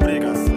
rubrikasi 0.00 0.50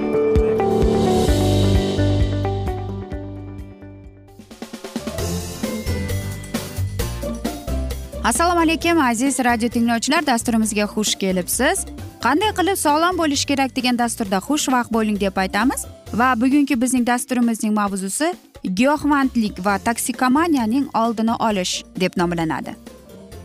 assalomu 8.23 8.59
alaykum 8.59 8.99
aziz 8.99 9.39
radio 9.39 9.69
tinglovchilar. 9.69 10.25
Dasturimizga 10.25 10.83
xush 10.83 11.15
kelibsiz. 11.15 11.85
Qanday 12.23 12.53
qilib 12.57 12.77
sog'lom 12.79 13.17
bo'lish 13.17 13.45
kerak 13.45 13.75
degan 13.75 13.97
dasturda 13.99 14.37
xushvaqt 14.47 14.93
bo'ling 14.95 15.19
deb 15.19 15.37
aytamiz. 15.37 15.85
Va 16.13 16.33
bugungi 16.41 16.81
bizning 16.81 17.07
dasturimizning 17.07 17.73
mavzusi 17.73 18.33
giyohvandlik 18.63 19.65
va 19.65 19.77
toksikomaniyaning 19.87 20.85
oldini 20.93 21.35
olish 21.49 21.83
deb 21.99 22.15
nomlanadi. 22.17 22.75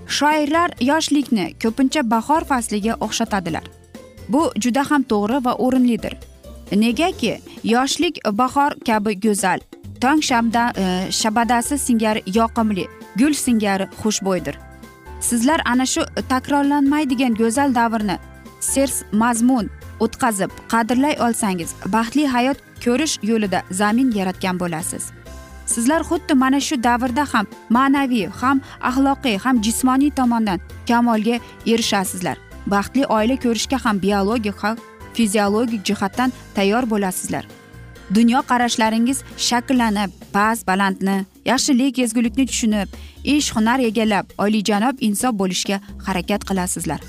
Shoirlar 0.06 0.70
yoshlikni 0.80 1.46
ko'pincha 1.62 2.10
bahor 2.10 2.44
fasliga 2.44 2.94
o'xshatadilar. 3.00 3.77
Bu 4.28 4.52
juda 4.56 4.90
ham 4.90 5.02
to'g'ri 5.02 5.44
va 5.44 5.54
o'rinlidir. 5.54 6.14
Negaki 6.72 7.40
yoshlik 7.64 8.20
bahor 8.32 8.72
kabi 8.86 9.20
go'zal 9.20 9.60
tong 10.00 10.22
shamda 10.22 10.72
e, 10.76 11.12
shabadasi 11.12 11.78
singari 11.78 12.22
yoqimli 12.38 12.86
gul 13.16 13.32
singari 13.32 13.86
xushbo'ydir. 14.02 14.54
Sizlar 15.20 15.60
ana 15.64 15.86
shu 15.86 16.02
takrorlanmaydigan 16.28 17.34
go'zal 17.34 17.74
davrni 17.74 18.18
sers 18.60 19.02
mazmun 19.12 19.70
o'tkazib 20.00 20.50
qadrlay 20.72 21.14
olsangiz 21.26 21.74
baxtli 21.94 22.26
hayot 22.34 22.58
ko'rish 22.84 23.18
yo'lida 23.22 23.62
zamin 23.70 24.10
yaratgan 24.18 24.60
bo'lasiz. 24.60 25.04
Sizlar 25.66 26.02
xuddi 26.10 26.34
mana 26.34 26.60
shu 26.60 26.82
davrda 26.82 27.24
ham 27.32 27.46
ma'naviy 27.76 28.26
ham 28.40 28.60
axloqiy 28.90 29.38
ham 29.44 29.62
jismoniy 29.62 30.10
tomondan 30.10 30.60
kamolga 30.88 31.36
erishasizlar. 31.66 32.47
Baxtli 32.72 33.04
oila 33.16 33.36
ko'rishga 33.44 33.78
ham 33.84 34.02
biologik 34.04 34.58
ham 34.64 34.76
fiziologik 35.14 35.82
jihatdan 35.88 36.32
tayyor 36.56 36.84
bo'lasizlar. 36.92 37.44
Dunyo 38.14 38.40
qarashlaringiz 38.50 39.22
shakllanib 39.48 40.10
past 40.32 40.66
balandni 40.66 41.16
yaxshilik 41.50 41.98
ezgulikni 42.04 42.46
tushunib 42.50 42.88
ish 43.24 43.48
hunar 43.56 43.78
egallab 43.90 44.26
oliyjanob 44.44 45.02
inson 45.08 45.38
bo'lishga 45.40 45.80
harakat 46.06 46.44
qilasizlar. 46.48 47.00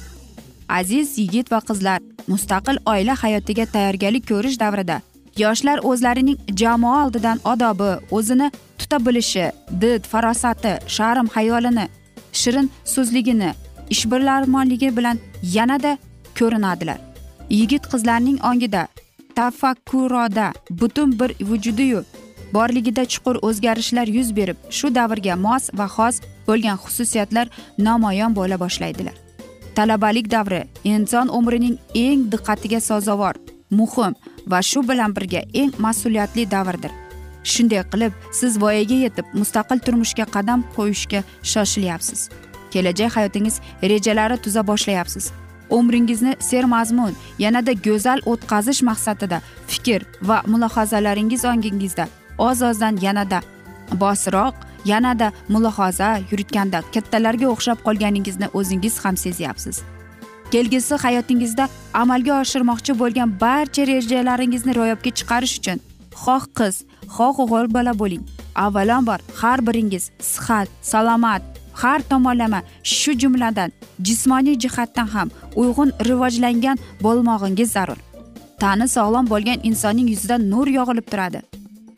Aziz 0.79 1.17
yigit 1.17 1.51
va 1.51 1.59
qizlar 1.69 1.99
mustaqil 2.27 2.77
oila 2.93 3.15
hayotiga 3.23 3.65
tayyorgarlik 3.75 4.27
ko'rish 4.31 4.59
davrida 4.63 5.01
yoshlar 5.43 5.79
o'zlarining 5.89 6.37
jamoa 6.61 7.05
oldidan 7.05 7.39
odobi 7.51 7.91
o'zini 8.17 8.51
tuta 8.79 8.97
bilishi 9.05 9.45
did 9.81 10.03
farosati 10.11 10.73
sharm 10.95 11.27
hayolini 11.35 11.85
shirin 12.41 12.71
so'zligini 12.93 13.51
ishbilarmonligi 13.89 14.97
bilan 14.97 15.17
yanada 15.55 15.97
ko'rinadilar. 16.39 16.99
Yigit 17.49 17.83
qizlarning 17.91 18.37
ongida 18.49 18.87
tafakkuroda 19.35 20.53
butun 20.69 21.19
bir 21.19 21.31
vujudiyu 21.49 22.03
borligida 22.53 23.05
chuqur 23.05 23.35
o'zgarishlar 23.41 24.07
yuz 24.07 24.35
berib 24.35 24.57
shu 24.69 24.95
davrga 24.95 25.35
mos 25.35 25.69
va 25.73 25.87
xos 25.95 26.15
bo'lgan 26.47 26.77
xususiyatlar 26.83 27.47
namoyon 27.77 28.35
bo'la 28.35 28.59
boshlaydilar. 28.63 29.15
Talabalik 29.75 30.31
davri 30.31 30.61
inson 30.83 31.27
umrining 31.39 31.77
eng 31.95 32.21
diqqatiga 32.31 32.79
sazovor 32.89 33.35
muhim 33.79 34.13
va 34.51 34.59
shu 34.61 34.79
bilan 34.89 35.15
birga 35.17 35.41
eng 35.61 35.71
mas'uliyatli 35.85 36.51
davrdir. 36.51 36.91
Shunday 37.43 37.83
qilib 37.91 38.13
siz 38.39 38.61
voyaga 38.61 38.97
yetib 39.05 39.25
mustaqil 39.39 39.79
turmushga 39.85 40.25
qadam 40.35 40.59
qo'yishga 40.75 41.21
shoshilyapsiz. 41.51 42.21
Kelajak 42.71 43.15
hayotingiz 43.15 43.61
rejalari 43.83 44.37
tuza 44.37 44.67
boshlayapsiz. 44.67 45.31
Umringizni 45.69 46.35
sermazmun 46.39 47.13
yanada 47.39 47.73
go'zal 47.73 48.19
o'tkazish 48.25 48.81
maqsadida 48.81 49.41
fikr 49.67 50.01
va 50.21 50.41
mulohazalaringiz 50.47 51.45
ongingizda 51.45 52.07
oz 52.37 52.61
ozdan 52.61 52.97
yanada 53.01 53.39
bosiroq 53.93 54.55
yanada 54.85 55.31
mulohaza 55.49 56.19
yuritganda 56.31 56.81
kattalarga 56.93 57.47
o'xshab 57.53 57.79
qolganingizni 57.87 58.47
o'zingiz 58.53 59.05
ham 59.05 59.17
sezyapsiz. 59.17 59.81
Kelgusi 60.51 60.95
hayotingizda 60.95 61.69
amalga 61.93 62.41
oshirmoqchi 62.41 62.99
bo'lgan 63.01 63.29
barcha 63.41 63.87
rejalaringizni 63.87 64.75
ro'yobga 64.79 65.11
chiqarish 65.19 65.55
uchun 65.59 65.79
xoh 66.23 66.43
qiz 66.57 66.75
xoh 67.15 67.35
o'g'il 67.43 67.73
bola 67.75 67.93
bo'ling. 68.01 68.23
Avvalambor 68.65 69.19
har 69.41 69.59
biringiz 69.67 70.11
sihat 70.19 70.67
salomat 70.81 71.41
har 71.81 71.99
tomonlama 72.09 72.61
shu 72.83 73.11
jumladan 73.21 73.71
jismoniy 74.07 74.55
jihatdan 74.63 75.07
ham 75.15 75.29
uyg'un 75.61 75.91
rivojlangan 76.09 76.77
bo'lmog'ingiz 77.03 77.71
zarur. 77.75 77.99
Tani 78.61 78.87
sog'lom 78.95 79.25
bo'lgan 79.33 79.59
insonning 79.69 80.07
yuzidan 80.13 80.49
nur 80.51 80.67
yog'ilib 80.67 81.07
turadi. 81.11 81.41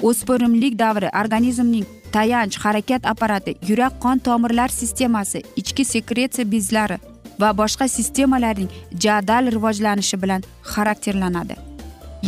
O'spirimlik 0.08 0.74
davri 0.84 1.10
organizmning 1.22 1.86
tayanch 2.16 2.58
harakat 2.64 3.02
apparati 3.12 3.56
yurak 3.70 3.94
qon 4.04 4.18
tomirlar 4.28 4.70
sistemasi 4.80 5.40
ichki 5.62 5.84
sekretsiya 5.94 6.52
bezlari 6.54 6.98
va 7.42 7.50
boshqa 7.62 7.88
sistemalarning 7.98 8.70
jadal 9.04 9.52
rivojlanishi 9.56 10.22
bilan 10.24 10.42
xarakterlanadi. 10.74 11.56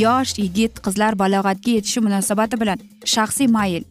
Yosh 0.04 0.32
yigit 0.44 0.74
qizlar 0.86 1.14
balog'atga 1.24 1.72
yetishi 1.78 2.00
munosabati 2.06 2.62
bilan 2.62 2.80
shaxsiy 3.14 3.48
mayl 3.58 3.84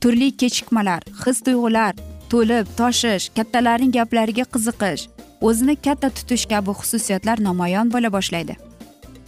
turli 0.00 0.28
kechikmalar 0.40 1.02
his 1.24 1.38
tuyg'ular 1.46 1.92
to'lib 2.32 2.66
toshish 2.78 3.26
kattalarning 3.36 3.92
gaplariga 3.98 4.44
qiziqish 4.54 5.02
o'zini 5.48 5.74
katta 5.86 6.08
tutish 6.16 6.44
kabi 6.52 6.74
xususiyatlar 6.80 7.42
namoyon 7.48 7.90
bo'la 7.94 8.10
boshlaydi. 8.16 8.54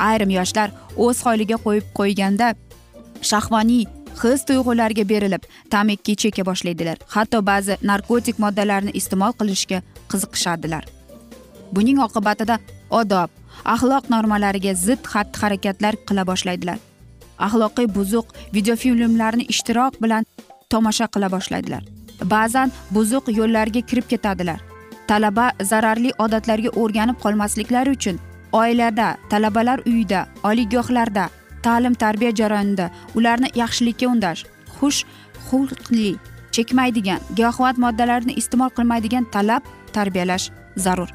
Ayrim 0.09 0.31
yoshlar 0.39 0.69
o'z 1.07 1.19
holiga 1.27 1.57
qo'yib 1.67 1.87
qo'yganda 1.99 2.49
shahvoniy 3.31 3.85
his 4.23 4.41
tuyg'ularga 4.49 5.05
berilib 5.13 5.43
tamaki 5.75 6.17
cheka 6.23 6.43
boshlaydilar. 6.51 6.97
Hatto 7.15 7.39
ba'zi 7.51 7.79
narkotik 7.91 8.43
moddalarni 8.45 8.93
iste'mol 9.01 9.33
qilishga 9.41 9.79
qiziqishadilar 10.11 10.85
buning 11.77 11.99
oqibatida 12.07 12.59
odob 13.01 13.31
axloq 13.75 14.11
normalariga 14.15 14.75
zid 14.85 15.03
xatti 15.13 15.41
harakatlar 15.43 15.95
qila 16.09 16.27
boshlaydilar. 16.31 16.79
Axloqiy 17.47 17.89
buzuq 17.97 18.27
videofilmlarni 18.55 19.49
ishtirok 19.53 19.99
bilan 20.05 20.29
tomosha 20.71 21.07
qila 21.15 21.29
boshlaydilar. 21.37 21.83
Ba'zan 22.35 22.73
buzuq 22.91 23.29
yo'llarga 23.39 23.81
kirib 23.81 24.07
ketadilar. 24.13 24.61
Talaba 25.07 25.47
zararli 25.71 26.11
odatlarga 26.19 26.71
o'rganib 26.83 27.19
qolmasliklari 27.25 27.91
uchun 27.91 28.21
oilada 28.53 29.17
talabalar 29.31 29.81
uyida 29.87 30.27
oliygohlarda 30.45 31.29
ta'lim 31.63 31.95
tarbiya 31.95 32.35
jarayonida 32.41 32.91
ularni 33.15 33.49
yaxshilikka 33.55 34.07
undash 34.13 34.45
xush 34.79 35.05
xulqli 35.49 36.17
chekmaydigan 36.55 37.21
giyohvand 37.37 37.79
moddalarni 37.85 38.33
iste'mol 38.41 38.71
qilmaydigan 38.77 39.25
talab 39.35 39.63
tarbiyalash 39.93 40.51
zarur. 40.77 41.11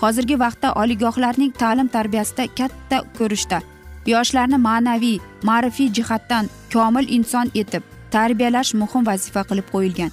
Hozirgi 0.00 0.38
vaqtda 0.44 0.72
oliygohlarning 0.82 1.52
ta'lim 1.62 1.88
tarbiyasida 1.96 2.46
katta 2.58 3.02
ko'rishda 3.18 3.58
yoshlarni 4.06 4.58
ma'naviy 4.68 5.18
ma'rifiy 5.48 5.92
jihatdan 5.96 6.48
komil 6.72 7.06
inson 7.16 7.50
etib 7.62 7.82
tarbiyalash 8.14 8.74
muhim 8.82 9.06
vazifa 9.06 9.42
qilib 9.50 9.66
qo'yilgan. 9.74 10.10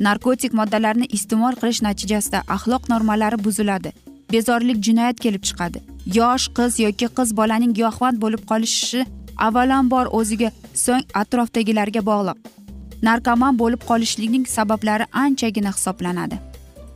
Narkotik 0.00 0.52
moddalarni 0.52 1.06
iste'mol 1.16 1.54
qilish 1.60 1.82
natijasida 1.82 2.42
axloq 2.56 2.88
normalari 2.88 3.38
buziladi. 3.44 3.92
Bezorilik 4.32 4.82
jinoyat 4.86 5.20
kelib 5.20 5.42
chiqadi. 5.48 5.82
Yosh 6.18 6.48
qiz 6.56 6.80
yoki 6.80 7.06
qiz 7.18 7.36
bolaning 7.36 7.72
giyohvand 7.78 8.20
bo'lib 8.24 8.42
qolishi 8.50 9.06
avvalambor 9.46 10.06
o'ziga 10.18 10.50
so'ng 10.84 11.06
atrofdagilarga 11.22 12.02
bog'liq. 12.10 12.36
Narkoman 13.08 13.58
bo'lib 13.62 13.82
qolishlikning 13.90 14.44
sabablari 14.56 15.06
anchagina 15.24 15.72
hisoblanadi. 15.76 16.36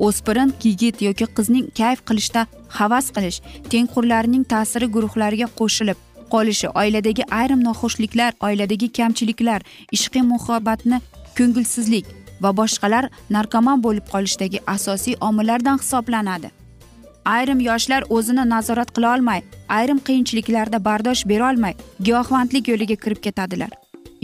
O'spirin 0.06 0.52
yigit 0.64 1.02
yoki 1.02 1.26
qizning 1.36 1.66
kayf 1.80 2.04
qilishda 2.08 2.46
havas 2.78 3.10
qilish 3.16 3.42
tengqurlarining 3.72 4.44
ta'siri 4.52 4.86
guruhlariga 4.94 5.48
qo'shilib 5.58 5.98
qolishi 6.34 6.68
oiladagi 6.80 7.24
ayrim 7.40 7.60
noxushliklar 7.68 8.32
oiladagi 8.48 8.88
kamchiliklar 8.98 9.60
ishqiy 9.96 10.24
muhabbatni 10.32 11.00
ko'ngilsizlik 11.38 12.06
va 12.42 12.50
boshqalar 12.60 13.10
narkoman 13.36 13.82
bo'lib 13.86 14.06
qolishdagi 14.12 14.62
asosiy 14.76 15.16
omillardan 15.28 15.78
hisoblanadi. 15.82 16.50
Ayrim 17.24 17.60
yoshlar 17.60 18.02
o'zini 18.16 18.44
nazorat 18.54 18.90
qila 18.96 19.14
olmay 19.16 19.42
ayrim 19.68 19.98
qiyinchiliklarda 20.06 20.78
bardosh 20.84 21.22
berolmay 21.32 21.74
giyohvandlik 22.06 22.68
yo'liga 22.72 22.96
kirib 23.04 23.20
ketadilar. 23.26 23.70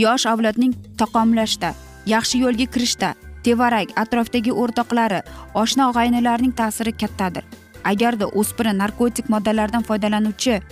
Yosh 0.05 0.27
avlodning 0.33 0.73
taqomlashda 1.01 1.75
yaxshi 2.15 2.41
yo'lga 2.45 2.67
kirishda 2.75 3.15
tevarak 3.45 3.93
atrofdagi 4.03 4.53
o'rtoqlari 4.63 5.21
oshna 5.63 5.91
og'aynilarning 5.91 6.57
ta'siri 6.61 6.93
kattadir. 7.03 7.45
Agarda 7.85 8.27
o'spirin 8.41 8.79
narkotik 8.83 9.29
moddalardan 9.35 9.87
foydalanuvchi 9.89 10.55
e, 10.57 10.63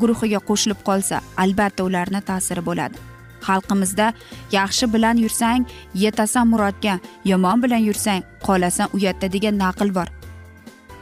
guruhiga 0.00 0.40
qo'shilib 0.48 0.80
qolsa 0.88 1.20
albatta 1.44 1.86
ularni 1.88 2.20
ta'siri 2.30 2.64
bo'ladi. 2.68 2.96
Xalqimizda 3.46 4.12
yaxshi 4.52 4.92
bilan 4.94 5.16
yursang 5.24 5.66
yetasan 5.94 6.46
murodga 6.52 6.94
yomon 7.24 7.62
bilan 7.62 7.82
yursang 7.88 8.22
qolasan 8.46 8.88
uyatda 8.96 9.32
degan 9.34 9.58
naql 9.64 9.94
bor. 9.94 10.08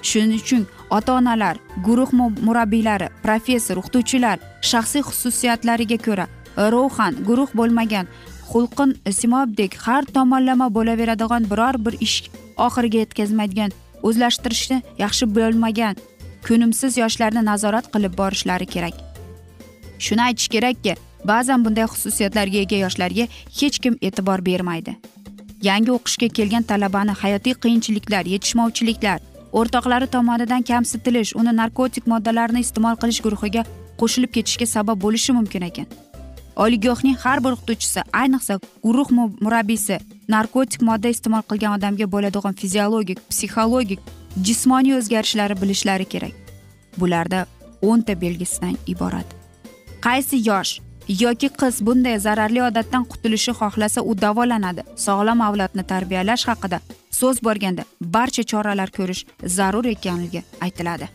Shuning 0.08 0.40
uchun 0.42 0.66
ota 0.90 1.12
onalar 1.18 1.56
guruh 1.86 2.10
murabbiylari 2.46 3.08
professor 3.22 3.76
o'qituvchilar 3.80 4.38
shaxsiy 4.70 5.02
xususiyatlariga 5.08 5.98
ko'ra 6.06 6.26
ruhan 6.74 7.14
guruh 7.28 7.50
bo'lmagan 7.58 8.06
xulqin 8.50 8.90
simobdek 9.20 9.72
har 9.84 10.02
tomonlama 10.16 10.68
bo'laveradigan 10.76 11.50
biror 11.50 11.74
bir 11.84 11.94
ish 12.06 12.18
oxiriga 12.66 12.98
yetkazmaydigan 13.04 13.74
o'zlashtirishni 14.08 14.78
yaxshi 15.04 15.24
bo'lmagan 15.36 15.94
ko'nimsiz 16.46 16.92
yoshlarni 17.02 17.42
nazorat 17.50 17.86
qilib 17.94 18.14
borishlari 18.20 18.66
kerak. 18.74 18.96
Shuni 20.04 20.22
aytish 20.28 20.48
kerakki 20.54 20.94
ba'zan 21.24 21.64
bunday 21.64 21.86
xususiyatlarga 21.92 22.58
ega 22.64 22.76
yoshlarga 22.84 23.28
hech 23.60 23.78
kim 23.78 23.98
e'tibor 24.02 24.44
bermaydi. 24.46 24.96
Yangi 25.62 25.90
o'qishga 25.90 26.28
kelgan 26.28 26.62
talabani 26.62 27.14
hayotiy 27.22 27.54
qiyinchiliklar 27.62 28.24
yetishmovchiliklar 28.34 29.18
o'rtoqlari 29.52 30.06
tomonidan 30.06 30.62
kamsitilish 30.62 31.32
uni 31.40 31.52
narkotik 31.60 32.06
moddalarni 32.06 32.60
iste'mol 32.66 32.96
qilish 33.02 33.20
guruhiga 33.26 33.64
qo'shilib 34.00 34.32
ketishga 34.36 34.66
sabab 34.66 35.02
bo'lishi 35.04 35.32
mumkin 35.32 35.62
ekan. 35.70 35.86
Oliygohning 36.56 37.16
har 37.24 37.38
bir 37.44 37.52
o'qituvchisi 37.56 38.02
ayniqsa 38.20 38.60
guruh 38.84 39.10
murabbiysi 39.44 39.98
narkotik 40.34 40.82
modda 40.88 41.08
iste'mol 41.14 41.44
qilgan 41.50 41.78
odamga 41.78 42.06
bo'ladigan 42.14 42.54
fiziologik 42.60 43.18
psixologik 43.30 44.00
jismoniy 44.46 44.94
o'zgarishlarni 44.98 45.60
bilishlari 45.62 46.04
kerak. 46.04 46.34
Bularda 47.00 47.46
o'nta 47.82 48.20
belgisidan 48.20 48.76
iborat. 48.86 49.28
Qaysi 50.06 50.36
yosh 50.48 50.72
yoki 51.08 51.48
qiz 51.48 51.86
bunday 51.86 52.18
zararli 52.18 52.62
odatdan 52.62 53.04
qutulishi 53.04 53.52
xohlasa 53.52 54.00
u 54.02 54.20
davolanadi. 54.20 54.82
Sog'lom 54.96 55.40
avlodni 55.40 55.82
tarbiyalash 55.82 56.48
haqida 56.48 56.80
so'z 57.10 57.42
borganda 57.44 57.82
barcha 58.00 58.42
choralar 58.42 58.90
ko'rish 58.90 59.26
zarur 59.44 59.84
ekanligi 59.84 60.42
aytiladi. 60.60 61.08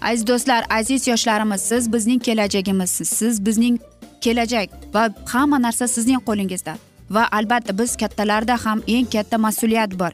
Aziz 0.00 0.26
do'stlar 0.26 0.64
aziz 0.70 1.06
yoshlarimiz 1.08 1.60
siz 1.60 1.92
bizning 1.92 2.22
kelajagimizsiz 2.22 3.08
siz 3.08 3.46
bizning 3.46 3.78
kelajak 4.20 4.68
va 4.94 5.08
hamma 5.32 5.62
narsa 5.62 5.88
sizning 5.88 6.20
qo'lingizda. 6.28 6.74
Va 7.10 7.28
albatta 7.32 7.78
biz 7.78 7.96
kattalarda 7.96 8.56
ham 8.64 8.82
eng 8.86 9.06
katta 9.12 9.36
mas'uliyat 9.38 9.98
bor. 9.98 10.12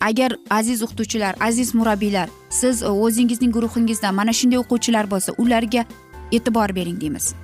Agar 0.00 0.36
aziz 0.50 0.82
o'qituvchilar 0.82 1.34
aziz 1.40 1.74
murabbiylar 1.74 2.28
siz 2.50 2.82
o'zingizning 2.82 3.52
guruhingizda 3.56 4.12
mana 4.12 4.32
shunday 4.32 4.58
o'quvchilar 4.58 5.10
bo'lsa 5.10 5.30
ularga 5.38 5.82
e'tibor 6.32 6.74
bering 6.74 7.00
deymiz. 7.00 7.34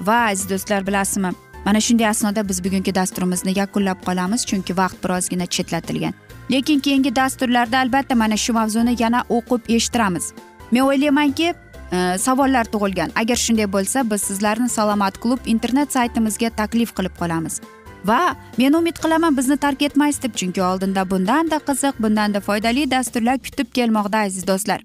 Va 0.00 0.26
aziz 0.30 0.50
do'stlar 0.50 0.86
bilasizmi? 0.86 1.32
Mana 1.64 1.80
shunday 1.80 2.06
asnoda 2.08 2.48
biz 2.48 2.64
bugungi 2.64 2.94
dasturimizni 2.94 3.58
yakunlab 3.58 3.98
qolamiz 4.06 4.46
chunki 4.46 4.76
vaqt 4.76 5.04
birozgina 5.04 5.46
chetlatilgan. 5.46 6.14
Lekin 6.52 6.80
keyingi 6.80 7.16
dasturlarda 7.16 7.78
albatta 7.78 8.14
mana 8.14 8.36
shu 8.36 8.52
mavzuni 8.52 8.96
yana 9.02 9.24
o'qib 9.28 9.68
eshittiramiz. 9.68 10.32
Men 10.70 10.82
o'ylaymanki 10.82 11.54
e, 11.92 12.18
savollar 12.18 12.64
tug'ilgan. 12.64 13.10
Agar 13.14 13.36
shunday 13.36 13.72
bo'lsa 13.72 14.10
biz 14.10 14.22
sizlarni 14.22 14.68
salomat 14.68 15.18
klub 15.20 15.38
internet 15.46 15.92
saytimizga 15.92 16.50
taklif 16.50 16.94
qilib 16.96 17.14
qolamiz. 17.20 17.60
Va 18.04 18.34
men 18.58 18.72
umid 18.72 18.96
qilaman 19.02 19.36
bizni 19.36 19.56
tark 19.56 19.82
etmaysiz 19.82 20.22
deb 20.22 20.34
chunki 20.34 20.62
oldinda 20.62 21.10
bundanda 21.10 21.58
qiziq 21.68 22.00
bundanda 22.02 22.40
foydali 22.40 22.90
dasturlar 22.90 23.38
kutib 23.38 23.68
kelmoqda 23.74 24.24
aziz 24.30 24.46
do'stlar. 24.46 24.80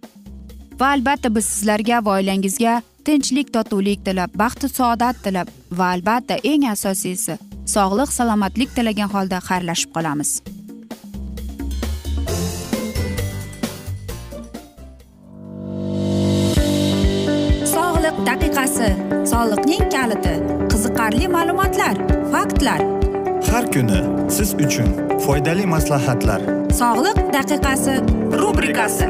Va 0.80 0.92
albatta 0.98 1.36
biz 1.36 1.46
sizlarga 1.46 2.06
va 2.06 2.20
oilangizga 2.20 2.82
tinchlik 3.06 3.52
totuvlik 3.54 4.00
tilab 4.06 4.32
baxtu 4.42 4.68
saodat 4.78 5.18
tilab 5.24 5.50
va 5.78 5.88
albatta 5.96 6.36
eng 6.52 6.64
asosiysi 6.74 7.36
sog'lik 7.74 8.10
salomatlik 8.18 8.70
tilagan 8.78 9.10
holda 9.16 9.38
xayrlashib 9.48 9.92
qolamiz. 9.96 10.32
Sog'liq 17.76 18.18
daqiqasi 18.30 18.90
soliqning 19.34 19.86
kaliti 19.96 20.36
qiziqarli 20.72 21.30
ma'lumotlar 21.36 21.96
faktlar. 22.34 22.82
Har 23.52 23.66
kuni 23.74 24.02
siz 24.38 24.58
uchun 24.66 24.90
foydali 25.26 25.66
maslahatlar. 25.76 26.42
Sog'liq 26.82 27.18
daqiqasi 27.38 27.96
rubrikasi 28.42 29.10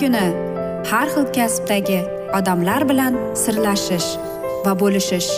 Kuni 0.00 0.26
har 0.90 1.08
xil 1.14 1.26
kasbdagi 1.36 2.00
odamlar 2.38 2.82
bilan 2.90 3.14
sirlashish 3.42 4.08
va 4.64 4.72
bo'lishish 4.80 5.30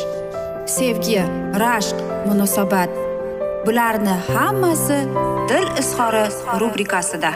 sevgi 0.77 1.21
rashq 1.63 1.99
munosabat 2.29 2.91
bularni 3.67 4.15
hammasi 4.33 4.99
dil 5.51 5.67
izhori 5.83 6.25
rubrikasida. 6.61 7.31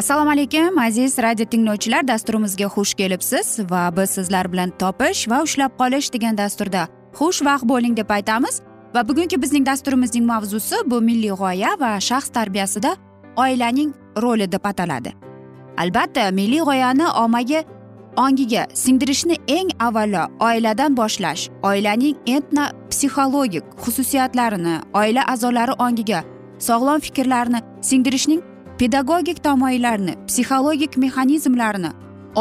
Assalomu 0.00 0.30
alaykum 0.30 0.78
aziz 0.78 1.18
radio 1.18 1.44
tinglovchilar 1.44 2.08
dasturimizga 2.08 2.66
xush 2.74 2.94
kelibsiz 2.94 3.46
va 3.70 3.82
biz 3.96 4.10
sizlar 4.10 4.52
bilan 4.52 4.70
topish 4.82 5.26
va 5.30 5.42
ushlab 5.46 5.72
qolish 5.80 6.12
degan 6.14 6.38
dasturda 6.38 6.82
xushvaqt 7.18 7.64
bo'ling 7.72 7.96
deb 7.96 8.10
aytamiz. 8.10 8.62
Va 8.94 9.08
bugungi 9.08 9.42
bizning 9.42 9.66
dasturimizning 9.66 10.26
mavzusi 10.26 10.76
bu 10.90 11.00
milliy 11.00 11.34
g'oya 11.40 11.74
va 11.80 11.90
shaxs 12.00 12.30
tarbiyasida 12.36 12.96
oilaning 13.36 13.92
roli 14.22 14.52
deb 14.52 14.64
ataladi. 14.64 15.12
Albatta 15.76 16.30
milliy 16.30 16.62
g'oyani 16.68 17.06
ommaga 17.24 17.64
ongiga 18.16 18.66
singdirishni 18.74 19.36
eng 19.48 19.70
avvalo 19.86 20.24
oiladan 20.48 20.96
boshlash 20.96 21.48
oilaning 21.62 22.16
etno 22.26 22.64
psixologik 22.90 23.64
xususiyatlarini 23.84 24.74
oila 25.00 25.22
a'zolari 25.32 25.74
ongiga 25.86 26.20
sog'lom 26.68 27.00
fikrlarni 27.06 27.60
singdirishning 27.88 28.42
pedagogik 28.78 29.42
tamoyillarini 29.46 30.14
psixologik 30.28 30.96
mexanizmlarini 31.04 31.90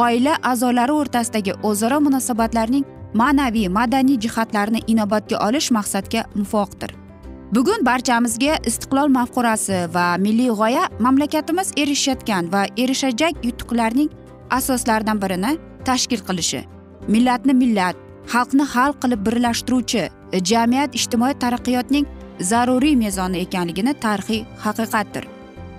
oila 0.03 0.33
a'zolari 0.51 0.93
o'rtasidagi 1.01 1.53
o'zaro 1.69 1.99
munosabatlarning 2.07 2.85
ma'naviy 3.13 3.69
madaniy 3.69 4.17
jihatlarni 4.23 4.81
inobatga 4.87 5.37
olish 5.47 5.71
maqsadga 5.71 6.23
muvofiqdir. 6.35 6.91
Bugun 7.55 7.85
barchamizga 7.85 8.57
istiqlol 8.69 9.07
mafqurasi 9.17 9.77
va 9.93 10.17
milliy 10.17 10.51
g'oya 10.59 10.89
mamlakatimiz 10.99 11.71
erishayotgan 11.77 12.51
va 12.51 12.65
erishajak 12.77 13.45
yutuqlarning 13.47 14.09
asoslaridan 14.49 15.21
birini 15.21 15.51
tashkil 15.85 16.21
qilishi 16.27 16.61
millatni 17.13 17.53
millat 17.61 17.95
xalqni 18.33 18.65
xalq 18.73 18.99
qilib 19.03 19.21
birlashtiruvchi 19.27 20.03
jamiyat 20.51 20.95
ijtimoiy 20.99 21.35
taraqqiyotning 21.43 22.05
zaruriy 22.49 22.95
mezoni 23.03 23.37
ekanligini 23.45 23.93
tarixiy 23.93 24.45
haqiqatdir. 24.65 25.23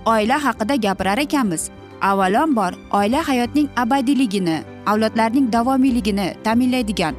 Oila 0.06 0.38
haqida 0.47 0.75
gapirar 0.87 1.18
ekanmiz 1.26 1.70
avvalambor 2.00 2.73
oila 2.99 3.20
hayotning 3.28 3.68
abadiyligini 3.76 4.56
avlodlarning 4.90 5.52
davomiyligini 5.57 6.28
ta'minlaydigan 6.45 7.14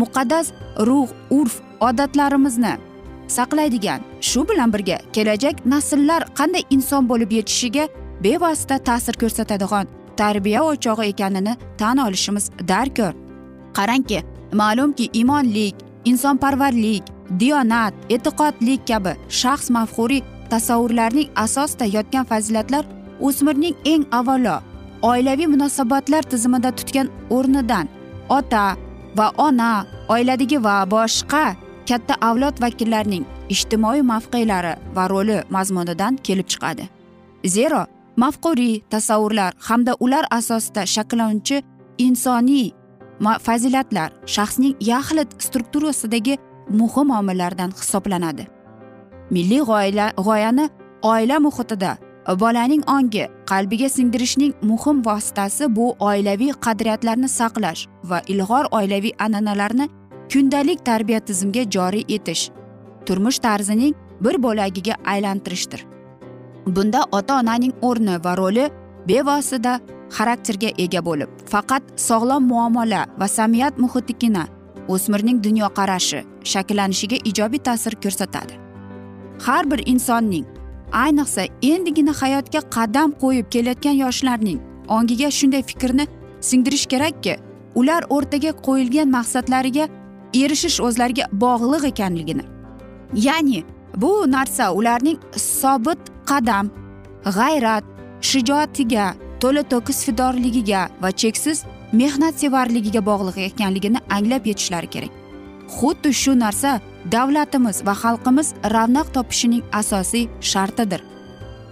muqaddas 0.00 0.46
ruh 0.88 1.08
urf 1.38 1.54
odatlarimizni 1.88 2.74
saqlaydigan 3.36 4.00
shu 4.20 4.48
bilan 4.48 4.72
birga 4.74 4.98
kelajak 5.12 5.66
nasllar 5.66 6.22
qanday 6.38 6.64
inson 6.76 7.08
bo'lib 7.10 7.30
yetishishiga 7.38 7.84
bevosita 8.24 8.78
ta'sir 8.88 9.14
ko'rsatadigan 9.22 9.86
tarbiya 10.16 10.60
o'chog'i 10.70 11.08
ekanini 11.12 11.56
tan 11.78 11.96
olishimiz 11.98 12.50
darkor. 12.68 13.12
Qarangki 13.78 14.22
ma'lumki 14.52 15.10
imonlik 15.12 15.74
insonparvarlik 16.04 17.02
diyonat 17.40 17.94
e'tiqodlik 18.10 18.86
kabi 18.88 19.12
shaxs 19.40 19.70
mafhuriy 19.70 20.22
tasavvurlarning 20.50 21.28
asosida 21.44 21.86
yotgan 21.96 22.24
fazilatlar 22.24 22.84
o'smirning 23.20 23.76
eng 23.84 24.04
avvalo 24.18 24.56
oilaviy 25.06 25.46
munosabatlar 25.46 26.22
tizimida 26.30 26.70
tutgan 26.78 27.08
o'rnidan 27.36 27.86
ota 28.28 28.76
va 29.18 29.26
ona 29.46 29.70
oiladagi 30.14 30.58
va 30.66 30.76
boshqa 30.94 31.42
katta 31.88 32.14
avlod 32.28 32.56
vakillarining 32.64 33.24
ijtimoiy 33.54 34.02
mavqelari 34.12 34.72
va 34.96 35.04
roli 35.12 35.38
mazmunidan 35.56 36.18
kelib 36.26 36.48
chiqadi. 36.52 36.84
Zero 37.54 37.82
mafquriy 38.22 38.80
tasavvurlar 38.94 39.52
hamda 39.68 39.92
ular 40.04 40.24
asosida 40.38 40.82
shakllanuvchi 40.94 41.62
insoniy 42.06 42.66
fazilatlar 43.46 44.10
shaxsning 44.34 44.74
yaxlit 44.92 45.30
strukturasidagi 45.46 46.34
muhim 46.80 47.08
omillardan 47.18 47.70
hisoblanadi. 47.78 48.44
Milliy 49.30 49.62
g'oya 49.68 50.06
g'oyani 50.26 50.66
oila 51.02 51.36
muhitida 51.46 51.92
bolaning 52.34 52.82
ongi 52.90 53.28
qalbiga 53.46 53.88
singdirishning 53.88 54.54
muhim 54.62 55.04
vositasi 55.04 55.76
bu 55.76 55.94
oilaviy 56.00 56.52
qadriyatlarni 56.66 57.28
saqlash 57.28 57.86
va 58.04 58.20
ilg'or 58.26 58.64
oilaviy 58.70 59.12
an'analarni 59.18 59.88
kundalik 60.32 60.84
tarbiya 60.84 61.20
tizimiga 61.20 61.70
joriy 61.70 62.04
etish 62.08 62.50
turmush 63.06 63.38
tarzining 63.38 63.94
bir 64.20 64.42
bo'lagiga 64.42 64.94
aylantirishdir. 65.04 65.86
Bunda 66.66 67.04
ota 67.12 67.38
onaning 67.40 67.72
o'rni 67.82 68.24
va 68.24 68.36
roli 68.36 68.70
bevosita 69.08 69.80
xarakterga 70.16 70.70
ega 70.78 71.04
bo'lib 71.04 71.30
faqat 71.52 71.82
sog'lom 72.08 72.48
muomala 72.48 73.06
va 73.18 73.28
samiyat 73.28 73.78
muhitigina 73.78 74.46
o'smirning 74.88 75.38
dunyoqarashi 75.46 76.24
shakllanishiga 76.52 77.16
ijobiy 77.30 77.62
ta'sir 77.68 77.94
ko'rsatadi. 78.02 78.54
Har 79.46 79.70
bir 79.70 79.80
insonning 79.86 80.46
ayniqsa 80.92 81.42
endigina 81.62 82.12
hayotga 82.22 82.60
qadam 82.76 83.12
qo'yib 83.22 83.46
kelayotgan 83.50 83.96
yoshlarning 84.04 84.60
ongiga 84.88 85.30
shunday 85.30 85.62
fikrni 85.62 86.06
singdirish 86.40 86.86
kerakki 86.86 87.36
ular 87.74 88.02
o'rtaga 88.16 88.50
qo'yilgan 88.66 89.08
maqsadlariga 89.16 89.88
erishish 90.34 90.80
o'zlariga 90.80 91.24
bog'liq 91.32 91.84
ekanligini. 91.92 92.44
Ya'ni 93.14 93.64
bu 93.96 94.30
narsa 94.30 94.72
ularning 94.72 95.18
sobit 95.36 95.98
qadam 96.30 96.70
g'ayrat 97.38 97.84
shijoatiga 98.20 99.14
to'la 99.40 99.62
to'kis 99.72 100.04
fidorligiga 100.06 100.88
va 101.02 101.10
cheksiz 101.10 101.64
mehnatsevarligiga 101.92 103.06
bog'liq 103.10 103.38
ekanligini 103.50 103.98
anglab 104.10 104.46
yetishlari 104.46 104.86
kerak. 104.86 105.12
Xuddi 105.76 106.14
shu 106.22 106.38
narsa 106.38 106.80
davlatimiz 107.12 107.82
va 107.86 107.94
xalqimiz 108.02 108.48
ravnaq 108.74 109.12
topishining 109.16 109.62
asosiy 109.80 110.28
shartidir. 110.40 111.02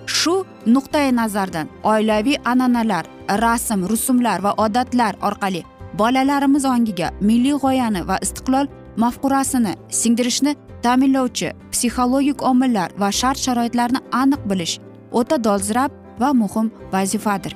Shu 0.06 0.34
nuqtai 0.66 1.08
nazardan 1.20 1.68
oilaviy 1.92 2.36
an'analar 2.44 3.04
rasm 3.44 3.80
rusumlar 3.90 4.38
va 4.44 4.52
odatlar 4.64 5.14
orqali 5.28 5.62
bolalarimiz 5.98 6.64
ongiga 6.64 7.08
milliy 7.20 7.56
g'oyani 7.64 8.06
va 8.08 8.16
istiqlol 8.26 8.66
mafqurasini 9.04 9.74
singdirishni 10.00 10.52
ta'minlovchi 10.84 11.52
psixologik 11.72 12.42
omillar 12.50 12.90
va 13.02 13.10
shart 13.20 13.38
sharoitlarni 13.46 14.00
aniq 14.22 14.42
bilish 14.50 14.74
o'ta 15.18 15.44
dolzarb 15.44 15.92
va 16.20 16.30
muhim 16.42 16.66
vazifadir. 16.92 17.54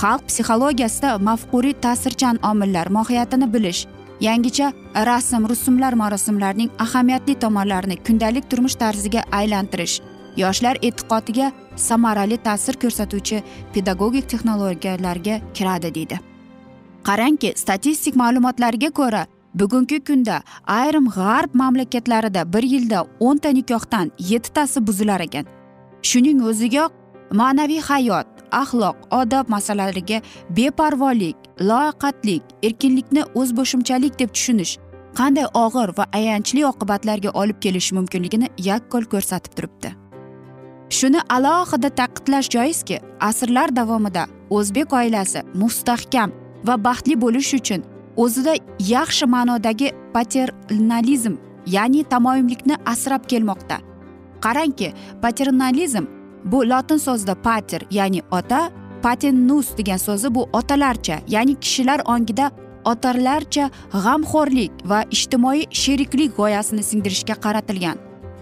Xalq 0.00 0.22
psixologiyasida 0.28 1.10
mafquriy 1.28 1.74
ta'sirchan 1.84 2.36
omillar 2.50 2.86
mohiyatini 2.96 3.46
bilish 3.54 3.80
yangicha 4.22 4.72
rasm 5.08 5.48
rusumlar 5.50 5.92
marosimlarning 6.02 6.70
ahamiyatli 6.84 7.34
tomonlarini 7.44 7.96
kundalik 8.06 8.50
turmush 8.50 8.76
tarziga 8.82 9.22
aylantirish 9.38 9.94
yoshlar 10.42 10.76
e'tiqodiga 10.88 11.52
samarali 11.86 12.36
ta'sir 12.46 12.78
ko'rsatuvchi 12.82 13.42
pedagogik 13.74 14.28
texnologiyalarga 14.32 15.40
kiradi 15.56 15.94
deydi. 15.96 16.18
Qarangki 17.08 17.52
statistik 17.62 18.14
ma'lumotlarga 18.22 18.90
ko'ra 19.00 19.26
bugungi 19.60 19.98
kunda 20.08 20.36
ayrim 20.78 21.06
g'arb 21.16 21.58
mamlakatlarida 21.62 22.42
bir 22.52 22.64
yilda 22.74 23.04
o'nta 23.20 23.50
nikohdan 23.58 24.12
yettitasi 24.30 24.86
buzilar 24.86 25.20
ekan. 25.28 25.46
Shuning 26.02 26.44
o'ziyoq 26.50 26.92
ma'naviy 27.40 27.82
hayot 27.88 28.28
axloq 28.62 28.96
odob 29.20 29.48
masalalariga 29.54 30.22
beparvolik 30.56 31.36
loqatlik 31.70 32.42
erkinlikni 32.62 33.22
o'zbo'shimchalik 33.40 34.18
deb 34.18 34.30
tushunish 34.36 34.72
qanday 35.18 35.46
og'ir 35.64 35.88
va 35.98 36.04
ayanchli 36.18 36.62
oqibatlarga 36.72 37.30
olib 37.40 37.58
kelishi 37.64 37.94
mumkinligini 37.98 38.48
yakkol 38.70 39.04
ko'rsatib 39.12 39.52
turibdi. 39.56 39.90
Shuni 40.98 41.20
alohida 41.36 41.90
ta'kidlash 42.00 42.48
joizki 42.54 43.00
asrlar 43.28 43.76
davomida 43.76 44.26
o'zbek 44.50 44.92
oilasi 44.92 45.40
mustahkam 45.62 46.30
va 46.68 46.74
baxtli 46.86 47.14
bo'lish 47.24 47.54
uchun 47.58 47.80
o'zida 48.24 48.54
yaxshi 48.94 49.26
ma'nodagi 49.34 49.88
paternalizm 50.14 51.34
ya'ni 51.76 52.04
tamoyillikni 52.04 52.76
asrab 52.92 53.22
kelmoqda. 53.32 53.76
Qarangki 54.44 54.88
paternalizm 55.22 56.04
bu 56.44 56.68
lotin 56.70 56.96
so'zida 57.06 57.34
pater 57.34 57.82
ya'ni 57.90 58.20
ota 58.38 58.60
paternus 59.02 59.76
degan 59.78 60.00
so'zi 60.06 60.34
bu 60.34 60.48
otalarcha 60.52 61.16
ya'ni 61.28 61.54
kishilar 61.64 62.00
ongida 62.14 62.50
otalarcha 62.84 63.70
g'amxo'rlik 64.04 64.72
va 64.90 65.02
ijtimoiy 65.16 65.66
sheriklik 65.82 66.36
g'oyasini 66.38 66.82
singdirishga 66.90 67.34
qaratilgan 67.44 67.96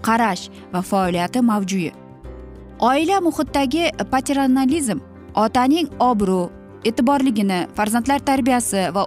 qarash 0.07 0.49
va 0.73 0.81
faoliyati 0.81 1.41
mavjui. 1.41 1.91
Oila 2.79 3.21
muhitdagi 3.27 3.83
paternalizm 4.11 4.99
otaning 5.35 5.87
obro' 5.99 6.49
e'tiborligini 6.85 7.59
farzandlar 7.77 8.19
tarbiyasi 8.29 8.87
va 8.95 9.03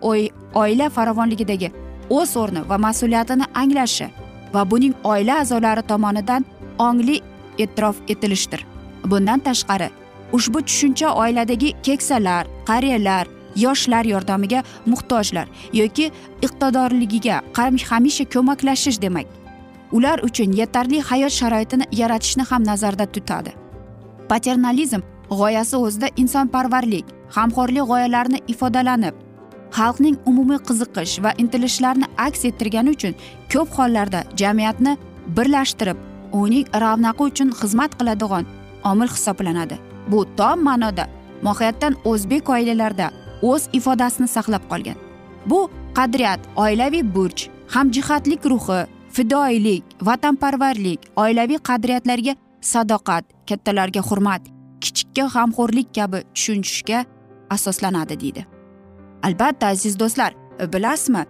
oila 0.54 0.90
farovonligidagi 0.96 1.72
o'z 2.10 2.36
o'rni 2.42 2.62
va 2.70 2.78
mas'uliyatini 2.86 3.50
anglashi 3.62 4.08
va 4.54 4.62
buning 4.70 4.94
oila 5.04 5.40
a'zolari 5.42 5.82
tomonidan 5.82 6.46
ongli 6.78 7.16
e'tirof 7.58 7.96
etilishdir. 8.08 8.66
Bundan 9.10 9.40
tashqari 9.40 9.88
ushbu 10.36 10.58
tushuncha 10.68 11.08
oiladagi 11.22 11.70
keksalar 11.86 12.44
qariyalar 12.68 13.26
yoshlar 13.64 14.04
yordamiga 14.04 14.60
muhtojlar 14.86 15.46
yoki 15.80 16.10
iqtidorligiga 16.46 17.36
hamisha 17.90 18.24
ko'maklashish 18.34 19.00
demak. 19.04 19.26
Ular 19.92 20.18
uchun 20.28 20.52
yetarli 20.60 21.00
hayot 21.00 21.32
sharoitini 21.40 21.84
yaratishni 22.00 22.44
ham 22.50 22.62
nazarda 22.70 23.06
tutadi. 23.06 23.52
Paternalizm 24.28 25.02
g'oyasi 25.30 25.76
o'zida 25.76 26.08
insonparvarlik 26.22 27.06
g'amxo'rlik 27.34 27.84
g'oyalarini 27.90 28.40
ifodalanib 28.52 29.14
xalqning 29.78 30.16
umumiy 30.30 30.60
qiziqish 30.68 31.14
va 31.24 31.30
intilishlarini 31.42 32.10
aks 32.26 32.44
ettirgani 32.50 32.90
uchun 32.96 33.14
ko'p 33.52 33.68
hollarda 33.78 34.20
jamiyatni 34.42 34.92
birlashtirib 35.36 35.98
uning 36.42 36.66
ravnaqi 36.84 37.22
uchun 37.30 37.48
xizmat 37.60 37.98
qiladigan 37.98 38.44
omil 38.90 39.10
hisoblanadi. 39.16 39.93
Bu 40.08 40.26
tom 40.36 40.62
ma'noda 40.62 41.06
mohiyatdan 41.42 41.96
o'zbek 42.04 42.48
oilalarida 42.48 43.10
o'z 43.42 43.68
ifodasini 43.72 44.28
saqlab 44.28 44.64
qolgan. 44.70 44.96
Bu 45.46 45.70
qadriyat 45.98 46.40
oilaviy 46.56 47.04
burch 47.14 47.42
hamjihatlik 47.68 48.46
ruhi 48.46 48.80
fidoyilik 49.16 49.84
vatanparvarlik 50.02 51.00
oilaviy 51.16 51.58
qadriyatlarga 51.68 52.34
sadoqat 52.60 53.24
kattalarga 53.48 54.00
hurmat 54.08 54.42
kichikka 54.80 55.24
g'amxo'rlik 55.34 55.88
kabi 55.94 56.18
tushunishga 56.34 57.04
asoslanadi 57.50 58.20
deydi. 58.20 58.46
Albatta 59.22 59.66
aziz 59.66 59.98
do'stlar 60.00 60.32
bilasizmi? 60.72 61.24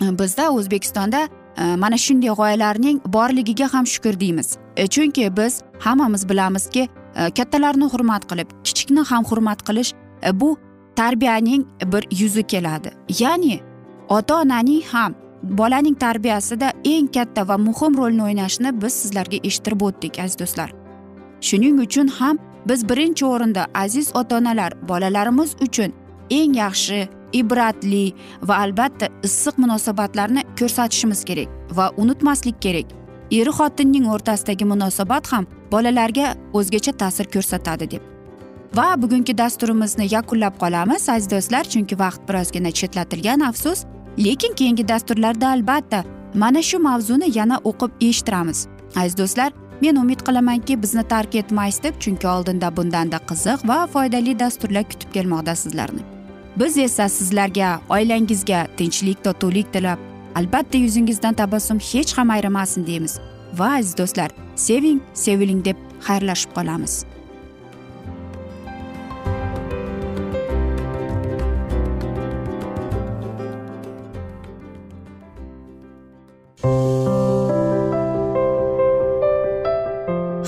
Bizda 0.00 0.50
o'zbekistonda 0.50 1.28
e, 1.58 1.76
mana 1.76 1.98
shunday 1.98 2.32
g'oyalarning 2.40 2.98
borligiga 3.16 3.66
ham 3.74 3.86
shukur 3.86 4.20
deymiz. 4.20 4.48
E, 4.76 4.86
chunki 4.86 5.36
biz 5.36 5.62
hammamiz 5.78 6.28
bilamizki 6.28 6.88
Э, 7.16 7.30
kattalarni 7.30 7.86
hurmat 7.92 8.24
qilib 8.30 8.48
kichikni 8.66 9.02
ham 9.10 9.24
hurmat 9.24 9.60
qilish 9.68 9.92
e, 10.22 10.40
bu 10.40 10.56
tarbiyaning 10.96 11.66
bir 11.92 12.06
yuzi 12.20 12.42
keladi. 12.42 12.90
Ya'ni 13.18 13.60
ota 14.08 14.40
onaning 14.40 14.82
ham 14.92 15.14
bolaning 15.42 15.94
tarbiyasida 15.94 16.72
eng 16.84 17.06
katta 17.16 17.48
va 17.48 17.58
muhim 17.58 17.98
rolni 17.98 18.22
o'ynashini 18.22 18.82
biz 18.82 18.92
sizlarga 19.02 19.38
eshittirib 19.48 19.80
o'tdik 19.88 20.18
aziz 20.24 20.38
do'stlar. 20.38 20.70
Shuning 21.40 21.80
uchun 21.86 22.08
ham 22.18 22.38
biz 22.68 22.88
birinchi 22.88 23.24
o'rinda 23.26 23.66
aziz 23.74 24.10
ota 24.14 24.36
onalar 24.38 24.72
bolalarimiz 24.88 25.56
uchun 25.68 25.94
eng 26.30 26.56
yaxshi 26.56 27.08
ibratli 27.32 28.04
va 28.42 28.58
albatta 28.64 29.06
issiq 29.22 29.54
munosabatlarni 29.62 30.42
ko'rsatishimiz 30.58 31.24
kerak 31.24 31.48
va 31.76 31.90
unutmaslik 31.96 32.62
kerak. 32.62 33.03
Er 33.30 33.48
xotinning 33.58 34.06
o'rtasidagi 34.14 34.64
munosabat 34.64 35.26
ham 35.32 35.46
bolalarga 35.72 36.34
o'zgacha 36.52 36.92
ta'sir 36.92 37.26
ko'rsatadi 37.34 37.90
deb. 37.90 38.02
Va 38.76 39.02
bugungi 39.02 39.38
dasturimizni 39.38 40.06
yakunlab 40.14 40.54
qolamiz 40.62 41.08
aziz 41.08 41.30
do'stlar 41.30 41.64
chunki 41.72 41.98
vaqt 41.98 42.28
birozgina 42.28 42.70
chetlatilgan 42.70 43.40
afsus. 43.40 43.84
Lekin 44.18 44.54
keyingi 44.54 44.88
dasturlarda 44.88 45.48
albatta 45.48 46.04
mana 46.34 46.62
shu 46.62 46.78
mavzuni 46.78 47.38
yana 47.38 47.60
o'qib 47.64 47.90
eshittiramiz. 48.00 48.66
Aziz 48.96 49.18
do'stlar 49.18 49.52
men 49.82 49.96
umid 49.96 50.20
qilamanki 50.26 50.82
bizni 50.82 51.04
tark 51.08 51.34
etmaysiz 51.34 51.82
deb 51.82 52.00
chunki 52.00 52.28
oldinda 52.28 52.76
bundanda 52.76 53.18
qiziq 53.30 53.68
va 53.68 53.86
foydali 53.86 54.38
dasturlar 54.38 54.84
kutib 54.90 55.10
kelmoqda 55.12 55.54
sizlarni. 55.62 56.02
Biz 56.56 56.78
esa 56.78 57.08
sizlarga 57.08 57.80
oilangizga 57.90 58.66
tinchlik 58.76 59.24
totuvlik 59.24 59.72
tilab 59.72 59.98
albatta 60.34 60.78
yuzingizdan 60.78 61.34
tabassum 61.34 61.78
hech 61.78 62.18
ham 62.18 62.30
ayrimasin 62.30 62.86
deymiz. 62.86 63.18
Va 63.58 63.74
aziz 63.78 63.96
do'stlar 63.98 64.30
seving 64.56 65.00
seviling 65.14 65.64
deb 65.64 65.76
xayrlashib 66.06 66.50
qolamiz. 66.56 67.04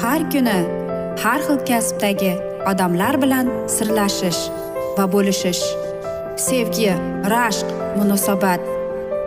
Har 0.03 0.20
kuni 0.33 0.59
har 1.22 1.40
xil 1.46 1.59
kasbdagi 1.70 2.33
odamlar 2.70 3.14
bilan 3.22 3.46
sirlashish 3.77 4.42
va 4.99 5.05
bo'lishish 5.14 5.62
sevgi 6.49 6.92
rashq 7.35 7.68
munosabat 7.99 8.75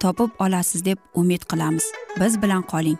topib 0.00 0.30
olasiz 0.38 0.84
deb 0.84 0.98
umid 1.14 1.42
qilamiz. 1.50 1.84
Biz 2.20 2.42
bilan 2.42 2.62
qoling. 2.62 2.98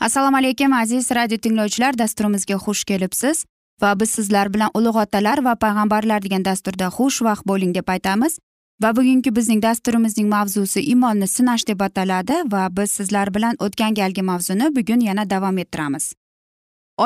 Assalomu 0.00 0.36
alaykum 0.36 0.72
aziz 0.72 1.10
radio 1.10 1.36
tinglovchilar. 1.36 1.98
Dasturimizga 1.98 2.54
xush 2.54 2.84
kelibsiz 2.84 3.44
va 3.82 4.00
biz 4.00 4.10
sizlar 4.10 4.54
bilan 4.54 4.70
ulug' 4.74 4.96
otalar 5.02 5.44
va 5.44 5.54
payg'ambarlar 5.64 6.22
degan 6.22 6.44
dasturda 6.44 6.88
xushvaqt 6.96 7.44
bo'ling 7.46 7.74
deb 7.74 7.88
aytamiz. 7.88 8.38
Va 8.82 8.96
bugungi 8.96 9.36
bizning 9.36 9.62
dasturimizning 9.62 10.28
mavzusi 10.28 10.80
iymonni 10.80 11.28
sinash 11.28 11.66
deb 11.68 11.80
ataladi 11.80 12.32
va 12.52 12.68
biz 12.76 12.90
sizlar 12.90 13.34
bilan 13.34 13.60
o'tgan 13.66 13.94
galgi 13.94 14.22
mavzuni 14.22 14.76
bugun 14.76 15.00
yana 15.00 15.30
davom 15.30 15.58
ettiramiz. 15.58 16.14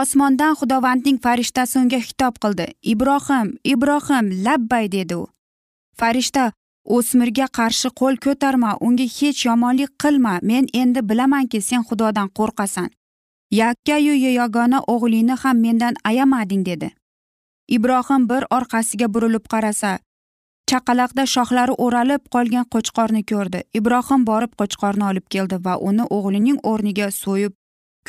Osmondan 0.01 0.57
xudovandning 0.59 1.19
farishtasi 1.25 1.79
unga 1.79 1.99
xitob 2.07 2.35
qildi. 2.43 2.67
Ibrohim 2.93 3.49
ibrohim 3.73 4.27
labbay 4.45 4.87
dedi 4.97 5.17
u. 5.23 5.27
Farishta 6.01 6.45
o'smirga 6.97 7.47
qarshi 7.59 7.89
qo'l 8.01 8.17
ko'tarma 8.25 8.71
unga 8.87 9.07
hech 9.17 9.45
yomonlik 9.49 9.93
qilma. 10.03 10.35
Men 10.51 10.67
endi 10.81 11.01
bilamanki 11.11 11.61
sen 11.69 11.83
xudodan 11.89 12.29
qo'rqasan. 12.39 12.89
Yakkayu 13.61 14.15
yagona 14.41 14.79
o'g'lingni 14.95 15.37
ham 15.43 15.57
mendan 15.65 15.95
ayamading 16.11 16.67
dedi. 16.71 16.89
Ibrohim 17.77 18.29
bir 18.31 18.43
orqasiga 18.57 19.07
burilib 19.15 19.47
qarasa 19.53 19.99
chaqaloqda 20.71 21.25
shoxlari 21.35 21.75
o'ralib 21.85 22.23
qolgan 22.35 22.67
qo'chqorni 22.75 23.23
ko'rdi. 23.31 23.61
Ibrohim 23.79 24.21
borib 24.31 24.53
qo'chqorni 24.61 25.05
olib 25.11 25.27
keldi 25.35 25.57
va 25.67 25.75
uni 25.89 26.05
o'g'lining 26.17 26.59
o'rniga 26.71 27.11
so'yib 27.23 27.53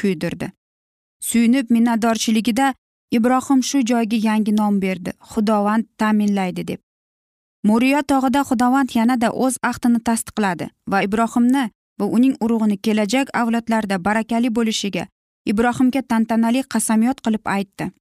kuydirdi. 0.01 0.47
Suyunib 1.21 1.69
minnatdorchiligida 1.69 2.73
ibrohim 3.11 3.63
shu 3.63 3.79
joyga 3.85 4.17
yangi 4.27 4.51
nom 4.51 4.81
berdi. 4.81 5.11
Xudovand 5.31 5.85
ta'minlaydi 5.97 6.67
deb. 6.67 6.79
Muriyo 7.63 8.01
tog'ida 8.11 8.41
xudovand 8.49 8.89
yanada 8.95 9.29
o'z 9.31 9.57
ahdini 9.69 9.99
tasdiqladi 10.07 10.69
va 10.91 11.01
ibrohimni 11.07 11.69
va 11.99 12.05
uning 12.05 12.35
urug'ini 12.43 12.77
kelajak 12.77 13.27
avlodlarda 13.33 14.03
barakali 14.05 14.49
bo'lishiga 14.57 15.05
ibrohimga 15.51 16.01
tantanali 16.01 16.61
qasamyod 16.73 17.21
qilib 17.25 17.43
aytdi. 17.57 17.91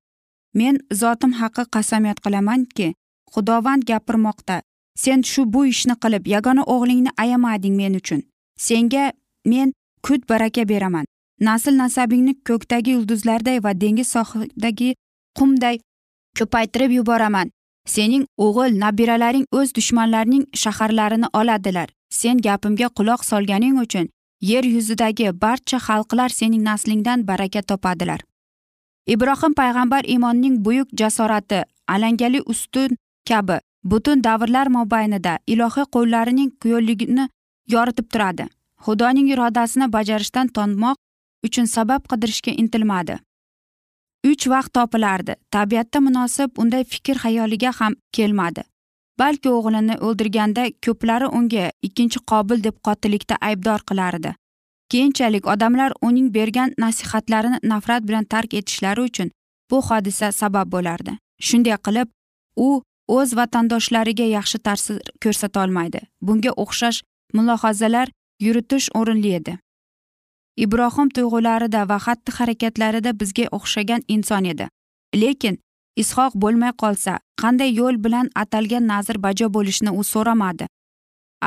Men 0.55 0.79
zotim 1.00 1.33
haqqi 1.40 1.64
qasamyod 1.74 2.18
qilamanki 2.24 2.92
xudovand 3.35 3.83
gapirmoqda. 3.90 4.61
Sen 5.03 5.22
shu 5.22 5.42
bu 5.55 5.66
ishni 5.66 5.94
qilib 6.03 6.27
yagona 6.35 6.62
o'g'lingni 6.74 7.11
ayamading 7.22 7.74
men 7.81 7.94
uchun. 8.00 8.20
Senga 8.66 9.12
men 9.44 9.72
kut 10.05 10.29
baraka 10.29 10.68
beraman. 10.68 11.07
Nasl 11.40 11.75
nasabingni 11.77 12.35
ko'kdagi 12.49 12.90
yulduzlarday 12.97 13.59
va 13.64 13.73
dengiz 13.81 14.09
sohidagi 14.09 14.94
qumday 15.38 15.79
ko'paytirib 16.38 16.90
yuboraman. 16.99 17.51
Sening 17.87 18.25
o'g'il 18.38 18.79
nabiralaring 18.81 19.47
o'z 19.53 19.75
dushmanlarining 19.77 20.44
shaharlarini 20.62 21.29
oladilar. 21.33 21.88
Sen 22.11 22.38
gapimga 22.38 22.88
quloq 22.88 23.25
solganing 23.25 23.79
uchun 23.85 24.09
yer 24.40 24.64
yuzidagi 24.64 25.33
barcha 25.42 25.79
xalqlar 25.87 26.29
sening 26.29 26.62
naslingdan 26.62 27.27
baraka 27.27 27.62
topadilar. 27.62 28.20
Ibrohim 29.07 29.55
payg'ambar 29.61 30.05
iymonning 30.05 30.64
buyuk 30.64 30.88
jasorati 31.01 31.62
alangali 31.88 32.40
ustun 32.47 32.97
kabi 33.29 33.59
butun 33.85 34.25
davrlar 34.25 34.66
mobaynida 34.77 35.38
ilohiy 35.47 35.87
qo'llarining 35.94 36.51
yo'lligini 36.64 37.29
yoritib 37.75 38.07
turadi. 38.12 38.44
Xudoning 38.85 39.29
irodasini 39.33 39.92
bajarishdan 39.92 40.49
tonmoq 40.49 40.97
uchun 41.47 41.67
sabab 41.77 42.07
qidirishga 42.11 42.53
intilmadi. 42.63 43.19
Uch 44.31 44.47
vaqt 44.53 44.73
topilardi. 44.77 45.35
Tabiatda 45.51 46.01
munosib 46.07 46.51
unday 46.63 46.85
fikr 46.93 47.17
xayoliga 47.25 47.73
ham 47.81 47.97
kelmadi. 48.17 48.63
Balki 49.19 49.51
o'g'lini 49.57 49.99
o'ldirganda 50.07 50.65
ko'plari 50.85 51.27
unga 51.39 51.67
ikkinchi 51.89 52.19
qobil 52.31 52.65
deb 52.67 52.77
qotillikda 52.87 53.37
aybdor 53.49 53.85
qilardi. 53.91 54.35
Keyinchalik 54.91 55.47
odamlar 55.55 55.93
uning 56.09 56.33
bergan 56.35 56.75
nasihatlarini 56.79 57.59
nafrat 57.73 58.03
bilan 58.09 58.25
tark 58.25 58.55
etishlari 58.55 59.01
uchun 59.11 59.31
bu 59.71 59.83
hodisa 59.89 60.33
sabab 60.33 60.73
bo'lardi. 60.75 61.13
Shunday 61.47 61.77
qilib 61.87 62.09
u 62.57 62.83
o'z 63.09 63.37
vatandoshlariga 63.37 64.27
yaxshi 64.37 64.59
ta'sir 64.67 65.01
ko'rsatolmaydi 65.25 66.01
bunga 66.27 66.53
o'xshash 66.65 67.03
mulohazalar 67.37 68.09
yuritish 68.47 68.89
o'rinli 68.95 69.35
edi. 69.39 69.59
Ibrohim 70.57 71.09
tuyg'ularida 71.17 71.88
va 71.88 71.99
xatti 72.07 72.33
harakatlarida 72.38 73.12
bizga 73.21 73.47
o'xshagan 73.57 74.03
inson 74.09 74.45
edi. 74.53 74.69
Lekin 75.23 75.59
ishoq 76.03 76.33
bo'lmay 76.43 76.73
qolsa 76.83 77.19
qanday 77.43 77.71
yo'l 77.81 77.97
bilan 78.05 78.31
atalgan 78.43 78.87
nazr 78.93 79.19
bajo 79.25 79.49
bo'lishini 79.57 79.90
u 80.01 80.03
so'ramadi. 80.12 80.67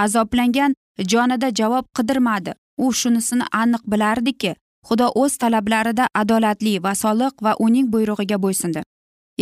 Azoblangan 0.03 0.73
jonida 1.11 1.49
javob 1.59 1.85
qidirmadi. 1.97 2.53
U 2.77 2.93
shunisini 2.93 3.45
aniq 3.61 3.83
bilardiki 3.91 4.55
xudo 4.87 5.07
o'z 5.21 5.37
talablarida 5.41 6.05
adolatli 6.21 6.73
va 6.83 6.93
soliq 7.03 7.33
va 7.45 7.55
uning 7.65 7.87
buyrug'iga 7.93 8.37
bo'ysundi. 8.43 8.81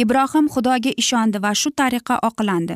Ibrohim 0.04 0.46
xudoga 0.54 0.92
ishondi 1.02 1.42
va 1.46 1.52
shu 1.62 1.70
tariqa 1.80 2.16
oqlandi. 2.30 2.76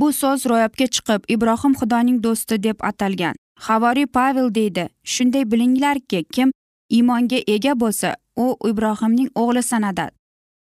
Bu 0.00 0.12
so'z 0.20 0.46
ro'yobga 0.50 0.86
chiqib 0.94 1.22
ibrohim 1.34 1.74
xudoning 1.80 2.18
do'sti 2.24 2.62
deb 2.66 2.78
atalgan. 2.90 3.34
Havoriy 3.66 4.06
pavel 4.06 4.54
deydi 4.54 4.88
shunday 5.04 5.44
bilinglarki 5.50 6.24
kim 6.32 6.52
iymonga 6.90 7.40
ega 7.46 7.74
bo'lsa 7.82 8.16
u 8.36 8.56
ibrohimning 8.70 9.30
o'g'li 9.34 9.62
sanadi. 9.62 10.08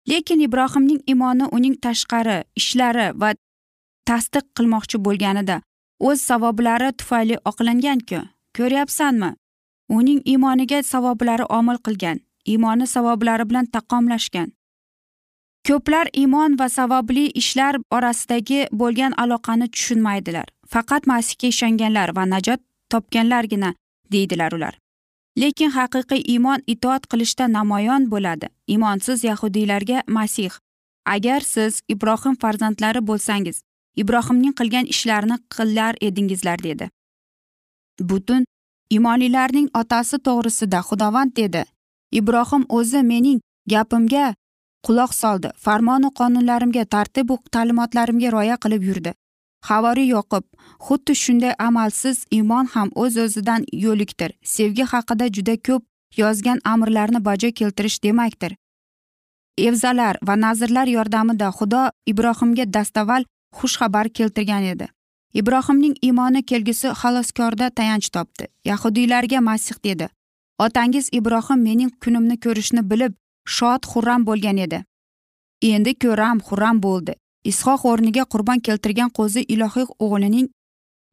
Lekin 0.10 0.40
ibrohimning 0.40 1.02
iymoni 1.08 1.46
uning 1.52 1.76
tashqari 1.86 2.44
ishlari 2.56 3.08
va 3.22 3.34
tasdiq 4.06 4.46
qilmoqchi 4.58 4.98
bo'lganida 5.06 5.62
o'z 6.00 6.22
savoblari 6.22 6.92
tufayli 7.00 7.38
oqlanganku. 7.46 8.20
Ko'ryapsanmi? 8.58 9.30
Uning 9.90 10.22
iymoniga 10.26 10.84
savoblari 10.84 11.46
omil 11.60 11.78
qilgan 11.86 12.18
iymoni 12.46 12.88
savoblari 12.88 13.50
bilan 13.50 13.66
taqqomlashgan 13.76 14.50
ko'plar 15.68 16.08
iymon 16.22 16.58
va 16.60 16.68
savobli 16.70 17.26
ishlar 17.42 17.78
orasidagi 17.98 18.60
bo'lgan 18.72 19.14
aloqani 19.24 19.68
tushunmaydilar. 19.74 20.48
Faqat 20.74 21.08
masihga 21.12 21.48
ishonganlar 21.54 22.16
va 22.18 22.26
najot 22.34 22.62
topganlargina 22.94 23.74
deydilar 24.12 24.52
ular. 24.58 24.78
Lekin 25.42 25.72
haqiqiy 25.78 26.22
iymon 26.34 26.64
itoat 26.68 27.08
qilishda 27.12 27.48
namoyon 27.58 28.10
bo'ladi. 28.12 28.48
Iymonsiz 28.68 29.24
yahudiylarga 29.24 30.04
masih 30.08 30.52
agar 31.06 31.42
siz 31.42 31.82
ibrohim 31.88 32.36
farzandlari 32.42 33.02
bo'lsangiz 33.10 33.62
ibrohimning 33.96 34.54
qilgan 34.60 34.86
ishlarini 34.94 35.38
qilar 35.56 35.96
edingizlar 36.02 36.64
dedi. 36.64 36.90
Butun 38.00 38.46
imonlilarning 38.98 39.70
otasi 39.82 40.18
to'g'risida 40.28 40.80
xudovand 40.90 41.36
dedi. 41.36 41.64
Ibrohim 42.20 42.66
o'zi 42.78 43.02
mening 43.12 43.40
gapimga 43.74 44.34
quloq 44.86 45.12
soldi 45.14 45.50
farmonu 45.66 46.12
qonunlarimga 46.20 46.86
tartibu 46.86 47.38
ta'limotlarimga 47.56 48.30
rioya 48.36 48.58
qilib 48.64 48.84
yurdi. 48.90 49.12
Havoriy 49.70 50.10
yoqub 50.16 50.44
xuddi 50.88 51.16
shunday 51.24 51.54
amalsiz 51.68 52.18
iymon 52.38 52.66
ham 52.74 52.90
o'z 53.04 53.18
o'zidan 53.26 53.66
yo'likdir. 53.86 54.32
Sevgi 54.56 54.86
haqida 54.94 55.26
juda 55.36 55.56
ko'p 55.68 55.84
yozgan 56.22 56.60
amrlarni 56.74 57.26
bajo 57.26 57.52
keltirish 57.60 58.04
demakdir. 58.04 58.56
Evzalar 59.68 60.16
va 60.28 60.36
nazrlar 60.46 60.88
yordamida 60.88 61.52
xudo 61.58 61.84
ibrohimga 62.12 62.66
dastavval 62.74 63.24
xushxabar 63.58 64.10
keltirgan 64.18 64.64
edi. 64.74 64.88
Ibrohimning 65.34 65.96
iymoni 66.08 66.42
kelgusi 66.50 66.88
xaloskorda 67.02 67.70
tayanch 67.70 68.10
topdi. 68.16 68.48
Yahudiylarga 68.66 69.40
masih 69.42 69.78
dedi 69.84 70.08
otangiz 70.66 71.10
ibrohim 71.12 71.60
mening 71.68 71.92
kunimni 72.04 72.38
ko'rishni 72.46 72.82
bilib 72.92 73.14
shod 73.56 73.88
xurram 73.92 74.26
bo'lgan 74.30 74.58
edi. 74.66 74.80
Endi 75.72 75.94
ko'ram 76.04 76.38
xurram 76.48 76.82
bo'ldi. 76.86 77.16
Ishoq 77.44 77.86
o'rniga 77.92 78.24
qurbon 78.34 78.60
keltirgan 78.68 79.10
qo'zi 79.18 79.42
ilohiy 79.54 79.88
o'g'lining 80.06 80.48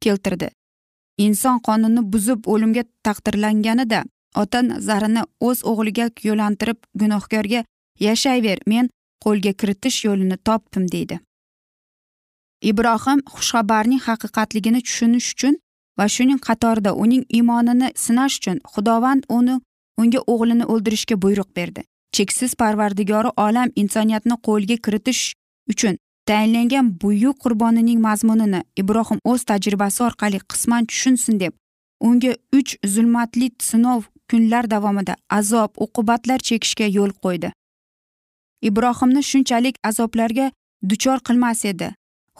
keltirdi. 0.03 0.49
Inson 1.25 1.59
qonunni 1.67 2.01
buzib 2.13 2.47
o'limga 2.53 2.83
taqdirlanganida 3.05 4.03
ota 4.41 4.61
nazarini 4.71 5.23
o'z 5.47 5.63
o'g'liga 5.71 6.05
yo'lantirib 6.27 6.79
gunohkorga 7.01 7.63
yashayver 8.05 8.59
men 8.73 8.89
qo'lga 9.25 9.53
kiritish 9.59 10.05
yo'lini 10.05 10.37
topdim 10.47 10.85
deydi. 10.91 11.19
Ibrohim 12.71 13.19
xushxabarning 13.33 14.01
haqiqatligini 14.07 14.81
tushunish 14.87 15.31
uchun 15.33 15.55
va 15.99 16.07
shuning 16.15 16.39
qatorida 16.47 16.91
uning 17.03 17.23
iymonini 17.37 17.89
sinash 18.05 18.35
uchun 18.39 18.57
xudovand 18.73 19.23
uni 19.37 19.55
unga 20.01 20.19
o'g'lini 20.33 20.65
o'ldirishga 20.73 21.15
buyruq 21.23 21.49
berdi. 21.59 21.81
Cheksiz 22.15 22.55
parvardigori 22.61 23.31
olam 23.45 23.69
insoniyatni 23.81 24.35
qo'lga 24.47 24.77
kiritish 24.85 25.23
uchun 25.73 25.97
tayinlangan 26.29 26.87
buyuk 27.01 27.39
qurbonining 27.43 27.99
mazmunini 28.07 28.61
ibrohim 28.81 29.19
o'z 29.31 29.43
tajribasi 29.51 30.03
orqali 30.07 30.39
qisman 30.51 30.85
tushunsin 30.89 31.39
deb 31.43 31.53
unga 31.99 32.33
uch 32.57 32.71
zulmatli 32.95 33.47
sinov 33.69 34.01
kunlar 34.29 34.71
davomida 34.71 35.15
azob 35.29 35.71
uqubatlar 35.85 36.39
chekishga 36.49 36.87
yo'l 36.97 37.11
qo'ydi. 37.23 37.49
Ibrohimni 38.69 39.23
shunchalik 39.31 39.75
azoblarga 39.89 40.51
duchor 40.89 41.19
qilmas 41.27 41.65
edi. 41.71 41.89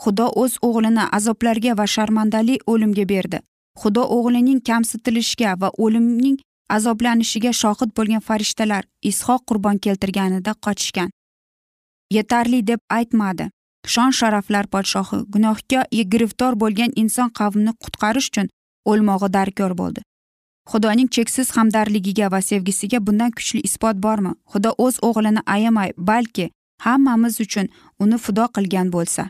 Xudo 0.02 0.28
o'z 0.42 0.54
o'g'lini 0.68 1.06
azoblarga 1.18 1.78
va 1.80 1.86
sharmandali 1.96 2.56
o'limga 2.72 3.06
berdi. 3.14 3.40
Xudo 3.82 4.04
o'g'lining 4.16 4.60
kamsitilishiga 4.70 5.52
va 5.62 5.70
o'limning 5.84 6.38
azoblanishiga 6.78 7.52
shohid 7.62 7.96
bo'lgan 7.98 8.22
farishtalar 8.28 8.84
ishoq 9.12 9.42
qurbon 9.50 9.78
keltirganida 9.86 10.52
qochishgan. 10.66 11.10
Yetarli 12.18 12.68
deb 12.68 12.80
aytmadi. 12.90 13.50
Shon 13.94 14.12
sharaflar 14.20 14.66
podshohi 14.74 15.18
gunohga 15.34 15.82
giriftor 16.12 16.54
bo'lgan 16.62 16.92
inson 17.02 17.30
qavmni 17.40 17.72
qutqarish 17.84 18.28
uchun 18.32 18.48
o'lmog'i 18.92 19.30
darkor 19.38 19.74
bo'ldi. 19.82 20.02
Xudoning 20.72 21.10
cheksiz 21.16 21.48
hamdardligiga 21.58 22.28
va 22.34 22.40
sevgisiga 22.50 23.00
bundan 23.08 23.32
kuchli 23.38 23.60
isbot 23.68 23.98
bormi? 24.06 24.32
Xudo 24.52 24.72
o'z 24.86 24.96
o'g'lini 25.08 25.42
ayamay 25.56 25.90
balki 26.10 26.46
hammamiz 26.86 27.36
uchun 27.46 27.68
uni 28.04 28.18
fido 28.26 28.46
qilgan 28.56 28.88
bo'lsa. 28.96 29.24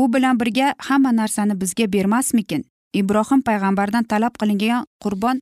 U 0.00 0.02
bilan 0.14 0.40
birga 0.40 0.74
hamma 0.88 1.10
narsani 1.20 1.54
bizga 1.60 1.86
bermasmikin? 1.94 2.62
Ibrohim 3.00 3.40
payg'ambardan 3.48 4.04
talab 4.10 4.34
qilingan 4.40 4.86
qurbon 5.02 5.36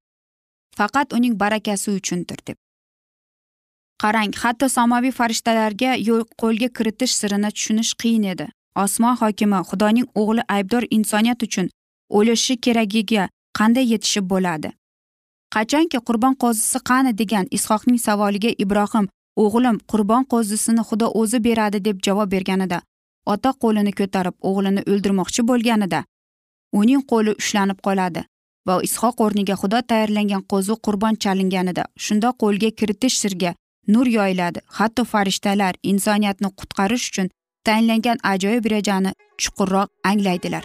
faqat 0.79 1.12
uning 1.17 1.35
barakasi 1.43 1.88
uchundir 1.99 2.38
deb 2.47 2.57
qarang 4.03 4.33
hatto 4.43 4.67
samoviy 4.77 5.13
farishtalarga 5.19 5.91
yo'l 6.09 6.23
qo'lga 6.43 6.69
kiritish 6.77 7.15
sirini 7.21 7.51
tushunish 7.57 7.93
qiyin 8.01 8.25
edi. 8.33 8.47
Osmon 8.85 9.15
hokimi 9.21 9.61
xudoning 9.71 10.07
o'g'li 10.21 10.43
aybdor 10.57 10.85
insoniyat 10.97 11.43
uchun 11.47 11.67
o'lishi 12.19 12.55
keragiga 12.65 13.25
qanday 13.59 13.87
yetishib 13.93 14.25
bo'ladi? 14.33 14.71
Qachonki 15.55 15.99
qurbon 16.09 16.35
qo'zisi 16.43 16.79
qani 16.91 17.13
degan 17.21 17.47
ishoqning 17.57 17.99
savoliga 18.07 18.51
ibrohim 18.65 19.07
o'g'lim 19.45 19.77
qurbon 19.91 20.25
qo'zisini 20.33 20.83
xudo 20.89 21.07
o'zi 21.21 21.39
beradi 21.47 21.79
deb 21.87 21.97
javob 22.07 22.29
berganida 22.35 22.79
ota 23.33 23.51
qo'lini 23.63 23.93
ko'tarib 24.01 24.37
o'g'lini 24.49 24.83
o'ldirmoqchi 24.93 25.45
bo'lganida 25.51 26.01
uning 26.81 27.03
qo'li 27.13 27.35
ushlanib 27.41 27.79
qoladi 27.87 28.23
va 28.69 28.75
ishoq 28.89 29.23
o'rniga 29.27 29.55
xudo 29.63 29.81
tayyorlangan 29.91 30.43
qo'zi 30.53 30.75
qurbon 30.87 31.15
chalinganida 31.25 31.85
shunda 32.07 32.29
qo'lga 32.43 32.71
kiritish 32.79 33.17
sirga 33.23 33.53
nur 33.88 34.07
yoyiladi. 34.07 34.61
Hatto 34.79 35.05
farishtalar 35.05 35.74
insoniyatni 35.83 36.48
qutqarish 36.61 37.07
uchun 37.11 37.31
tayinlangan 37.64 38.18
ajoyib 38.33 38.64
rejani 38.74 39.12
chuqurroq 39.42 39.88
anglaydilar. 40.11 40.64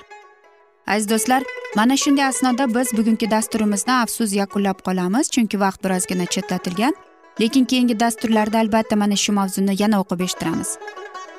Aziz 0.88 1.10
do'stlar 1.10 1.44
mana 1.76 1.98
shunday 1.98 2.26
asnoda 2.26 2.66
biz 2.76 2.94
bugungi 2.98 3.32
dasturimizni 3.32 3.94
afsus 3.94 4.34
yakunlab 4.42 4.80
qolamiz 4.88 5.32
chunki 5.36 5.60
vaqt 5.66 5.84
birozgina 5.84 6.26
chetlatilgan 6.26 6.94
lekin 7.42 7.66
keyingi 7.66 8.00
dasturlarda 8.00 8.60
albatta 8.60 8.96
mana 8.96 9.16
shu 9.24 9.32
mavzuni 9.40 9.76
yana 9.84 10.02
o'qib 10.04 10.20
eshittiramiz. 10.26 10.78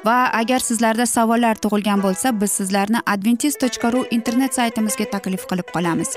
Va 0.07 0.17
agar 0.41 0.61
sizlarda 0.69 1.07
savollar 1.07 1.57
tug'ilgan 1.65 2.03
bo'lsa 2.07 2.33
biz 2.41 2.53
sizlarni 2.61 3.01
adventis 3.13 3.55
tochka 3.63 3.93
ru 3.93 4.07
internet 4.17 4.55
saytimizga 4.59 5.05
taklif 5.15 5.47
qilib 5.51 5.69
qolamiz. 5.77 6.11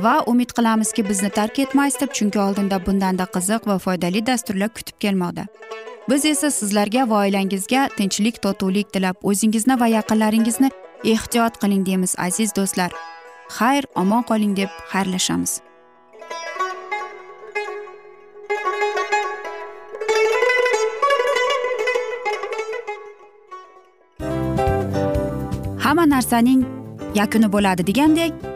Va 0.00 0.22
umid 0.26 0.52
qilamizki 0.52 1.08
bizni 1.08 1.30
tark 1.30 1.58
etmaysiz 1.58 2.00
deb 2.00 2.12
chunki 2.12 2.40
oldinda 2.40 2.78
bundanda 2.86 3.24
qiziq 3.36 3.66
va 3.66 3.78
foydali 3.78 4.26
dasturlar 4.26 4.68
kutib 4.68 4.98
kelmoqda. 5.00 5.46
Biz 6.10 6.24
esa 6.24 6.50
sizlarga 6.50 7.08
va 7.10 7.20
oilangizga 7.26 7.88
tinchlik 7.96 8.42
totuvlik 8.42 8.92
tilab 8.92 9.16
o'zingizni 9.22 9.80
va 9.80 9.86
yaqinlaringizni 9.86 10.70
ehtiyot 11.04 11.60
qiling 11.62 11.86
deymiz 11.86 12.14
aziz 12.18 12.56
do'stlar. 12.56 12.90
Xayr 13.58 13.84
omon 13.94 14.22
qoling 14.22 14.56
deb 14.56 14.70
xayrlashamiz. 14.92 15.60
Hamma 25.84 26.04
narsaning 26.14 26.66
yakuni 27.14 27.48
bo'ladi 27.52 27.86
degandek 27.86 28.55